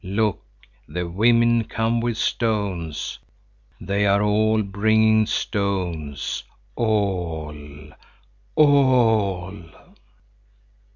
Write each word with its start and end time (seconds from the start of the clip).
Look, 0.03 0.41
the 0.87 1.07
women 1.07 1.65
come 1.65 2.01
with 2.01 2.17
stones! 2.17 3.19
They 3.79 4.07
are 4.07 4.23
all 4.23 4.63
bringing 4.63 5.27
stones, 5.27 6.43
all, 6.75 7.93
all! 8.55 9.63